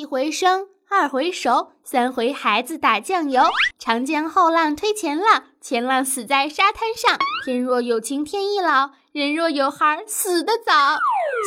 [0.00, 3.42] 一回生，二回熟，三回孩子打酱油。
[3.78, 7.18] 长江后浪推前浪，前浪死在沙滩上。
[7.44, 10.72] 天若有情天亦老，人若有孩死得早。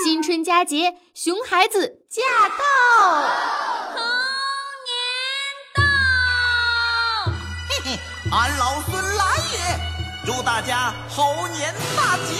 [0.05, 2.55] 新春佳节，熊孩子驾到！
[3.95, 3.99] 猴
[4.85, 4.93] 年
[5.73, 5.81] 到！
[7.67, 7.99] 嘿嘿，
[8.31, 9.57] 俺老孙来也！
[10.27, 12.35] 祝大家猴年大吉！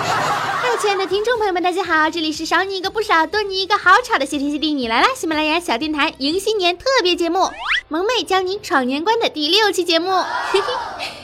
[0.00, 5.08] 嗨， 亲爱的听众朋友们，大家好，这里是少你一个不少，多你一个好吵的谢天谢地你来啦！
[5.16, 7.50] 喜马拉雅小电台迎新年特别节目，
[7.88, 10.10] 萌妹教你闯年关的第六期节目。
[10.52, 10.72] 嘿嘿，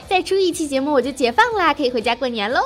[0.09, 2.61] 再出一期节目我就解放啦，可以回家过年喽。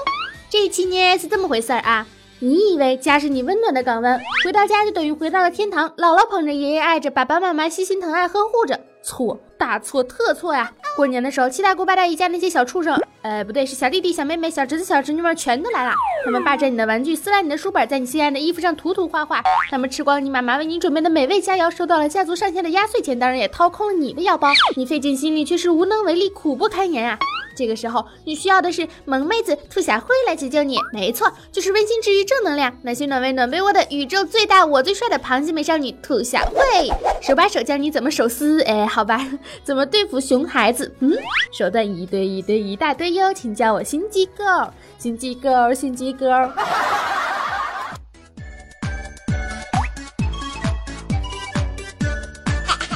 [0.49, 2.07] 这一期呢是这么回事儿啊？
[2.41, 8.79] 你以为家是你温暖的港湾，回到家就等于回到了天堂，姥姥捧着，爷爷爱着，爸爸妈妈悉心疼爱呵护着？
[9.03, 10.73] 错，大错特错呀！
[10.97, 15.93] 过年的时候，七大姑八大姨家那些小畜生，呃，不对，是小弟弟、小妹妹、小侄子、小侄女们全都来了。
[16.25, 19.43] 他们霸占你的玩具，撕烂你的书本，在你心爱的衣服上涂涂画画。
[19.69, 24.49] 他们吃光你妈妈为你准备的美味佳肴，收到了家族上下的压岁钱，当然也掏空了你的腰包。
[24.77, 27.19] 你费尽心力，却是无能为力，苦不堪言啊！
[27.59, 30.79] 这个时候，你需要的是萌妹子兔小慧来解救你。
[30.93, 36.89] 没错，就是温馨治愈、正能量、暖心暖胃暖被窝的宇宙最大我最帅的螃蟹美少女兔小慧，
[37.21, 38.63] 手把手教你怎么手撕。
[38.63, 39.29] 哎，好吧，
[39.65, 40.95] 怎么对付熊孩子？
[41.01, 41.13] 嗯，
[41.53, 46.53] 手段一堆一堆一大堆哟，请叫我心机 girl，心机 girl，心机 girl。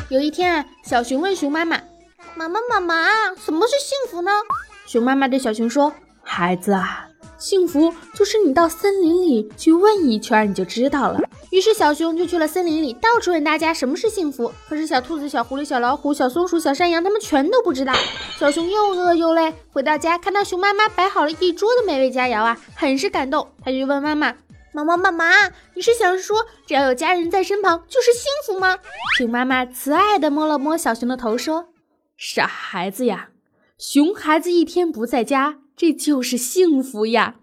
[0.08, 1.80] 有一天啊，小熊问熊妈妈。
[2.34, 4.30] 妈妈，妈妈，什么是幸福呢？
[4.86, 7.06] 熊妈妈对小熊说：“孩子啊，
[7.38, 14.50] 幸福就是你到森林里去问一圈，你就知道了。”于是小熊就去了森林里，到处问大家什么是幸福。
[14.68, 17.92] 可是小兔子、小狐狸、小老虎、小松鼠、小山羊，他们全都不知道。
[18.38, 23.46] 小熊又饿又累，回到家看到熊妈妈摆好了一桌的美味佳肴啊，很是感动。
[23.62, 24.34] 他就问妈妈
[24.72, 25.26] ：“妈妈，妈妈，
[25.74, 28.78] 你是想说只要有家人在身旁就是幸福吗？”
[29.18, 31.66] 熊妈妈慈爱地摸了摸小熊的头，说。
[32.24, 33.30] 傻孩子呀，
[33.76, 37.34] 熊孩子一天不在家，这就是幸福呀。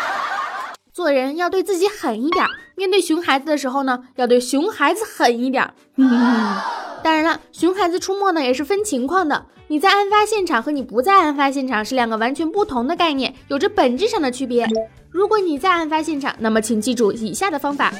[0.92, 2.44] 做人要对自己狠一点，
[2.76, 5.72] 面对熊孩子的时候呢，要对熊孩子狠一点。
[7.02, 9.46] 当然了，熊孩子出没呢也是分情况的。
[9.68, 14.68] 你在案发现场和你不在案发现场是两个完全不同的概念，有着本质上的区别。
[15.08, 17.90] 如果你在案发现场，那么请记住以下的方法。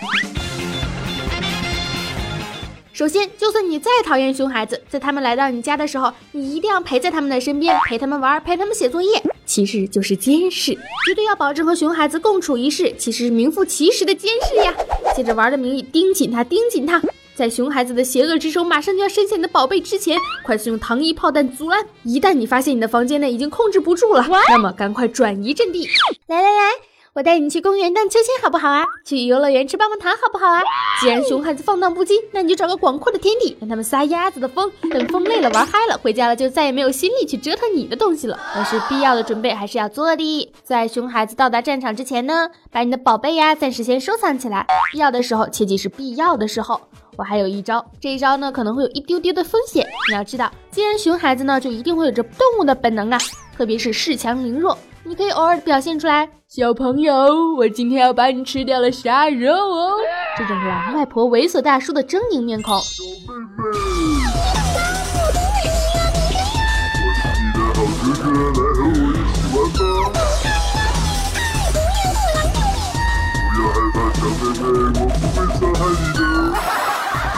[2.97, 10.73] 首先，就算你再讨厌熊孩子，在他们来到你家的时候，你一定要陪在他们的身边，陪他们玩，陪他们写作业，其实就是监视，
[11.05, 14.73] 绝对要保证和熊孩子共处一室，其实是名副其实的监视呀。
[15.15, 17.03] 借着玩的名义盯紧他，盯紧他，
[17.35, 21.87] 在熊孩子的邪恶之手马上就要伸向你的宝贝之前，快速用糖衣炮弹阻拦。
[22.03, 25.87] 一旦你发现你的房间内已经控制不住了，那么赶快转移阵地。
[26.29, 26.96] 来来来。
[27.17, 28.85] 我带你去公园荡秋千好不好啊？
[29.03, 30.61] 去游乐园吃棒棒糖好不好啊？
[31.01, 34.71] 既然熊孩子放荡不羁，那你就找个广阔的天地，让他们撒鸭子的疯。
[34.91, 38.39] 等疯累了玩嗨了，回家了就再也没有心力去折腾你的东西了。
[38.55, 40.53] 但是必要的准备还是要做的。
[40.63, 44.67] 在熊孩子到达战场之前呢，把你的宝贝呀暂时先收藏起来。
[44.93, 46.79] 必要的时候，切记是必要的时候。
[47.17, 49.87] 我还有一招，这一招呢可能会有一丢丢的风险。
[50.11, 53.17] 你要知道，既然熊孩子呢，就一定会有着动物的本能啊，
[53.57, 54.77] 特别是恃强凌弱。
[55.09, 57.15] 你可以偶尔表现出来，小朋友，
[57.57, 59.93] 我今天要把你吃掉了，杀肉哦！
[60.37, 62.81] 这种狼外婆、猥琐大叔的狰狞面孔。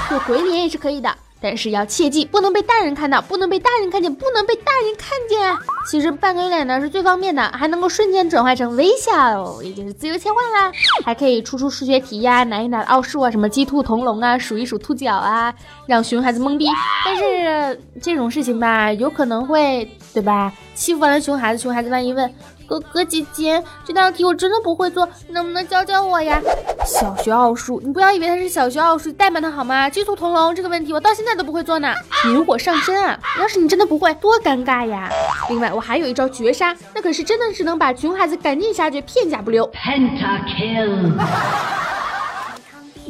[0.09, 1.15] 做鬼脸也是可以的。
[1.41, 5.57] 但是要切记，不能被大人看到，不能被大人看见，不能被大人看见。
[5.89, 10.73] 其实扮鬼脸呢是最方便的，还能够瞬间转换成微笑，已经是自由切换啦。
[11.05, 15.55] 还可以出出数学题呀，难一难奥数啊，什么鸡兔同笼啊，数一数兔脚啊，
[15.87, 16.67] 让熊孩子懵逼。
[17.05, 20.53] 但是这种事情吧，有可能会，对吧？
[20.75, 22.35] 欺负完了熊孩子，熊孩子万一问。
[22.69, 26.39] 哥哥姐姐，这道题我真的不会做，能不能教教我呀？
[26.85, 29.89] 小学奥数，你不要以为它是小学奥数，代码它好吗？
[29.89, 31.93] 鸡兔同笼这个问题，我到现在都不会做呢。
[32.27, 33.19] 引火上身啊！
[33.41, 35.11] 要是你真的不会，多尴尬呀！
[35.49, 39.67] 另外，我还有一招绝杀，那可是真的只能把穷孩子赶尽杀绝，片甲不留。
[39.73, 41.15] Pentakill。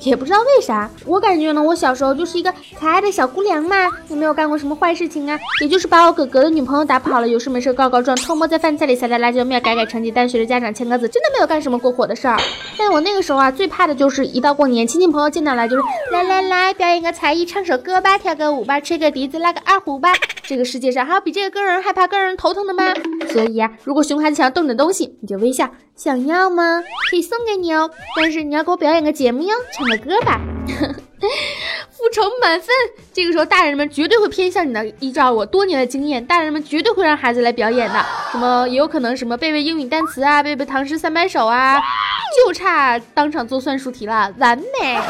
[0.02, 12.36] 也不知道为啥，我感觉呢，我小时候就是一个可爱的小姑娘嘛，也没有干过什么坏事情啊，也就是把我哥哥的女朋友打跑了，有事没事告告状，偷摸在饭菜里撒点辣椒面，改改成绩单，学着家长签个字，真的没有干什么过火的事儿。
[12.78, 20.12] 但我那个时候啊，最怕的就是一到过年，亲戚朋友见到了就是来来来，表演个才艺，唱首歌吧，跳个舞吧，吹个笛子，拉个二胡吧。
[20.42, 22.94] 这个世界上还有比这个更让人害怕、更让人头疼的吗？
[23.30, 25.68] 所以呀，如果熊孩子想要动你的东西，你就微笑，
[25.98, 26.80] 想要吗？
[27.10, 30.40] 可以送给你哦，但是你要给我表演个节目哟，唱个歌吧。
[31.90, 32.68] 复仇满分。
[33.12, 34.86] 这个时候，大人们绝对会偏向你的。
[35.00, 38.06] 依照我多年的经验，大人们绝对会让孩子来表演的。
[38.30, 41.82] 什么也有可能什么背背英语单词啊，背背唐诗三百首啊，
[42.36, 45.00] 就差当场做算术题了，完美。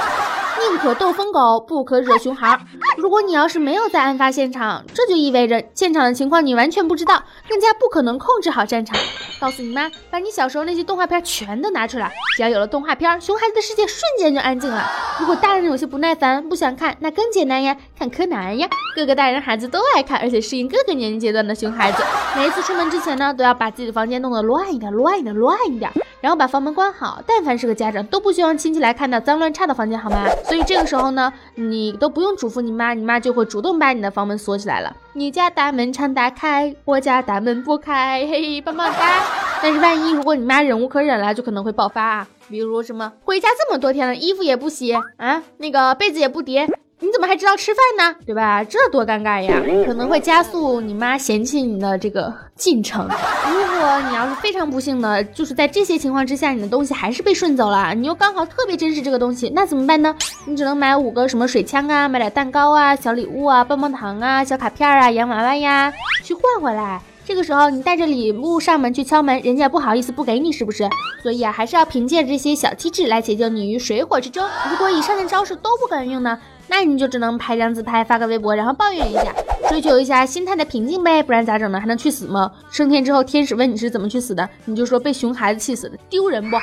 [0.59, 2.61] 宁可斗疯狗，不可惹熊孩儿。
[2.97, 8.97] 如果你要是没有在案发现场，这就意味着现场的情况你完全不知道，更加不可能控制好战场。
[9.41, 12.13] 告诉你妈，把你小时候那些动画片全都拿出来。
[12.37, 14.85] 只要有了动画片，熊孩子的世界瞬间就安静了。
[15.21, 18.69] 如果大人有些不耐烦，不想看，那更简单呀，看柯南呀。
[18.97, 22.03] 各个大人孩子都爱看，而且适应各个年龄阶段的熊孩子。
[22.37, 25.91] 每一次出门之前呢，都要把自己的房间弄得乱一点，乱一点，乱一点。
[26.21, 30.27] 然后把房门关好，但凡是个家长都不希望亲戚来看到脏乱差的房间，好吗？
[30.49, 34.97] 所以这个时候呢，你都不用嘱咐你妈，你妈就会主动把你的房门锁起来了。
[35.13, 39.23] 你家大门常打开，我家大门不开，嘿嘿，棒棒哒。
[39.63, 46.67] 但是万一如果你妈忍无可忍了，就可能会爆发啊，比如什么回家这么多天了，衣服也不洗啊，那个被子也不叠。
[47.01, 48.17] 你怎么还知道吃饭呢？
[48.27, 48.65] 对吧？
[48.65, 49.63] 这多尴尬呀！
[49.87, 53.05] 可能会加速你妈嫌弃你的这个进程。
[53.05, 60.13] 如果你要是非常不幸的，就是在这些情况之下，你的东西还是被顺走了，你又刚好特别珍视这个东西，那怎么办呢？
[60.45, 65.93] 你只能买五个什么水枪啊，买点蛋糕啊、小礼物啊、棒棒糖啊、小卡片啊、洋娃娃呀，
[66.25, 67.01] 去换回来。
[67.25, 70.89] 这个时候你带着礼物上门去敲门，人家不好意思不给你，是不是？
[71.23, 74.45] 所以啊，还是要凭借这些小机智来解救你于水火之中。
[74.69, 76.37] 如果以上的招式都不管用呢？
[76.69, 79.35] 那你就只能拍张自拍，发个微博，然后抱怨一下，
[79.69, 81.81] 追求一下心态的平静呗，不然咋整呢？
[81.81, 82.51] 还能去死吗？
[82.71, 86.57] 升天之后，天使问你是怎么去死的，你就说被熊孩子气死的，丢人不？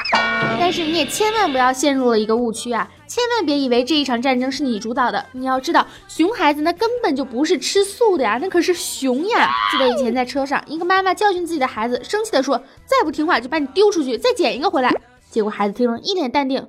[0.60, 5.25] 但是你也千万不要陷入了一个误区啊，千万别以为这一场战争是你主导的。
[5.31, 9.50] 你要知道，熊孩子那根本就不是吃素的呀，那可是熊呀！
[9.72, 14.94] 记得以前在车上，一个妈妈教训自己的孩子，生气的说，再不听话就把你丢出去，再捡一个回来。
[15.30, 16.66] 结果孩子听了一脸淡定，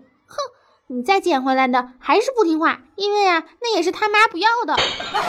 [0.89, 4.77] 你再捡回来的还是不听话，因为啊，那也是他妈不要的。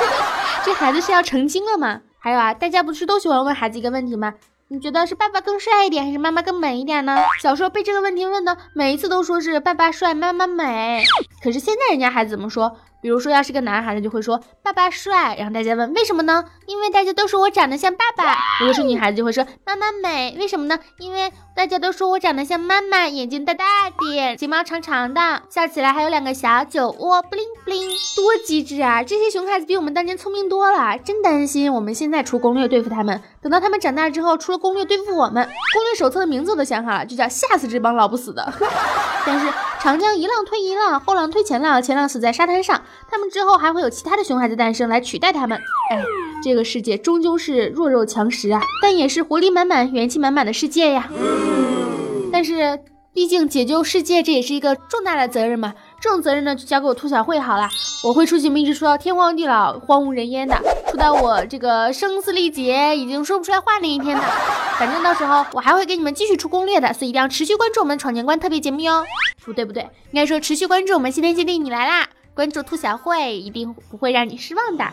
[0.63, 2.01] 这孩子是要成精了吗？
[2.19, 4.35] 还有啊，大家不是都喜欢问孩子一个问题吗？
[4.67, 7.17] 你觉得是爸爸更帅一点，还是妈妈更美一点呢？
[7.41, 11.03] 小时候被这个问题问的，每一次都说是爸爸帅，妈妈美。
[11.41, 12.77] 可是现在人家孩子怎么说？
[13.07, 16.43] 比如说，要是个男孩子，就会说爸爸帅，然后大家问为什么呢？
[16.65, 18.35] 因为大家都说我长得像爸爸。
[18.59, 20.77] 如果是女孩子，就会说妈妈美，为什么呢？
[20.99, 29.01] 因为大家都说我长得像妈妈，眼睛大大的，睫毛长长的，笑起来还有两个小酒窝，bling bling，多机智啊！
[29.01, 38.53] 这些熊孩子比我们当年聪明多了，真担心我们现在出攻略对付他们，等到他们长大之后出了攻略对付我们，攻略手册的名字我都想好了，就叫吓死这帮老不死的。
[39.25, 39.47] 但是
[39.79, 42.81] 长江一浪推一浪，后浪推前浪，前浪死在沙滩上。
[43.09, 45.57] 他们之后还会有其他的熊孩子诞生来取代他们。
[45.91, 46.03] 哎，
[46.43, 51.09] 这个世界终究是弱肉强食啊，但也是活力满满、元气满满的世界呀。
[52.31, 52.79] 但是，
[53.13, 55.73] 毕竟解救世界这也是一个重大的责任嘛。
[55.99, 57.67] 这种责任呢，就交给我兔小慧好了。
[58.03, 60.55] 我会出去一直说到天荒地老、荒无人烟的，
[60.91, 64.23] 出到我这个声嘶力竭、已经说不出来话那一天的。
[64.77, 69.03] 反正到时候我还会给你们继续出攻略的，所以一定要持续关注我们闯年关特别节目哟。
[69.43, 72.07] 不对不对，应该说持续关注我们新天新地你来啦！
[72.37, 74.85] 关注兔小慧，一定不会让你失望的。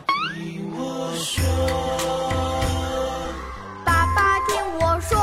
[3.84, 5.18] 爸爸听我说，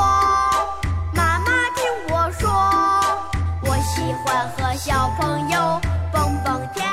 [1.12, 1.84] 妈妈听
[2.14, 2.48] 我说，
[3.62, 5.80] 我喜欢和小朋友
[6.12, 6.84] 蹦蹦跳。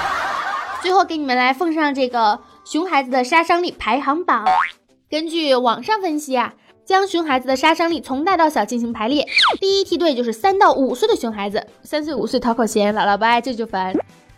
[0.80, 4.46] 最后给你们来奉上这个熊孩子的杀伤力排行榜。
[5.10, 6.54] 根据网上分析啊，
[6.86, 9.26] 将熊孩子的杀伤力从大到小进行排列。
[9.60, 13.94] 第一梯队就是三到五岁的熊孩子，三岁五岁讨口嫌，姥姥不爱舅舅烦。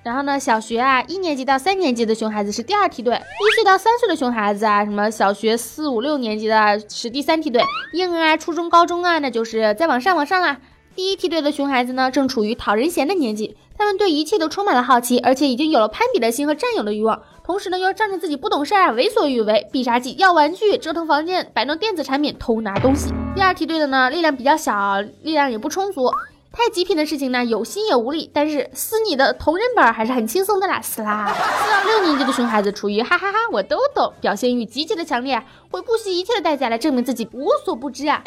[0.08, 7.62] 然后呢，小学啊，一年级到三年级的熊孩子是第二梯队，一岁到三岁的熊孩子啊，什么小学四五六年级的是第三梯队，
[7.92, 10.56] 婴儿啊，初中、高中啊，那就是再往上往上啦。
[10.96, 23.12] 第一梯队的熊孩子呢，正处于讨人嫌的年纪，他们对一切都充满了好奇，而且已经有了攀比的心和占有的欲望，同时呢，又仗着自己不懂事儿，为所欲为，必杀技要玩具，折腾房间，摆弄电子产品，偷拿东西。
[23.36, 26.10] 第二梯队的呢，力量比较小，力量也不充足。
[26.50, 31.32] 太极品的事情呢，有心也无力，但是撕你的同人本还是很轻松的啦，撕啦！
[31.32, 35.40] 四到六年级的熊孩子处于哈哈哈我都懂，表现欲极其的强烈，
[35.70, 38.22] 会不惜一切的代价来证明自己无所不知啊！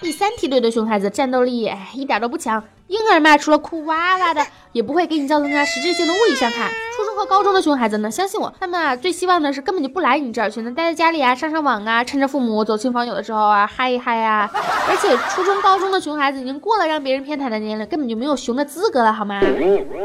[0.00, 6.72] 第三梯队的熊孩子战斗力哎一点都不强，婴儿嘛除了哭哇哇的，也不会给你造成啥实质性的物理伤害。
[7.14, 14.50] 和高中的熊孩子呢，相信我，他们啊最希望的是根本就不来你这儿，选择待在家里啊，上上网啊，趁着父母走亲访友的时候啊嗨一嗨啊！
[14.88, 19.40] 而且初中高中的熊孩子已经过了让别人偏袒的年龄，根本就没有熊的资格了，好吗？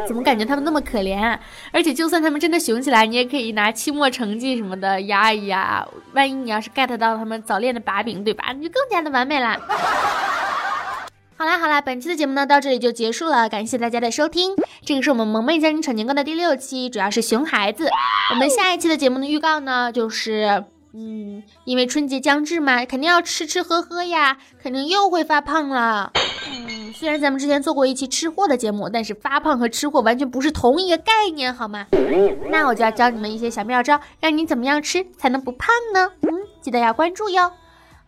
[0.08, 1.20] 怎么感觉他们那么可怜？
[1.20, 1.40] 啊？
[1.72, 5.86] 而且就算他们真的熊起来，你也可以拿期末成绩什么的压一压。
[6.14, 8.52] 万一你要是 get 到他们早恋的把柄，对吧？
[8.56, 9.58] 你就更加的完美啦。
[11.40, 14.58] 好啦好啦，本期的节目呢到这里就结束了，感谢大家的收听。
[14.84, 17.90] 这个是我们萌妹教你闯年关的第六期，主要是熊孩子。
[18.32, 26.12] 我们下一期的节目的预告呢，就是嗯，因为春节将至嘛，肯定要吃吃喝喝呀，肯定又会发胖了。
[26.52, 31.88] 嗯，虽然咱们之前做过一期吃货的节目，但是发胖和吃货完全不是同一个概念，好吗？
[32.52, 36.12] 那我就要教你们一些小妙招，让你怎么样吃才能不胖呢？
[36.24, 36.30] 嗯，
[36.60, 37.50] 记得要关注哟。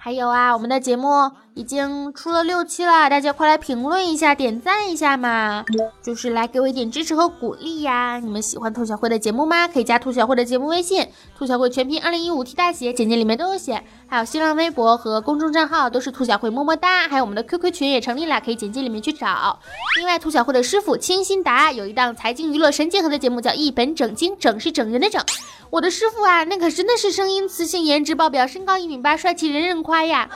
[0.03, 5.63] 还有啊，我们的节目已经出了六期了，大家快来评论一下，点赞一下嘛，
[6.01, 8.17] 就是来给我一点支持和鼓励呀！
[8.17, 9.67] 你们喜欢兔小慧的节目吗？
[9.67, 13.83] 可以加兔小慧的节目微信，兔小慧全拼二零一五 T 大写，简介里面都有写。
[14.07, 19.59] 还有新浪微博和公众账号都是兔小慧么么哒，还有我们的 QQ 群也成立了，可以简介里面去找。
[19.99, 25.23] 另外，兔小慧的师傅清新达有一档财经娱乐神结合的节目，叫一本整经，整是整人的整。
[25.71, 30.29] 我的师傅啊，那可真的是声音磁性，颜值爆表，身高一米八，帅气人人夸呀，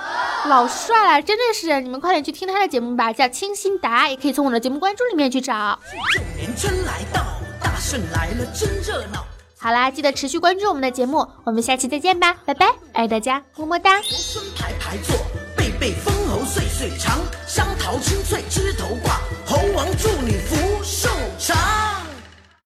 [0.47, 1.81] 老帅了，真的是！
[1.81, 5.77] 你们快点去听他的节目吧，叫清新达，也可以从我的节目关注里面去找。
[6.37, 7.21] 年真来到，
[7.61, 9.25] 大圣来了，真热闹。
[9.57, 13.99] 好啦，记得持续关注我们的节目，我们下期再见吧，拜拜，爱大家，么么哒。
[14.57, 15.17] 排排坐，
[15.57, 18.85] 贝贝封侯岁岁长，香桃清脆枝头。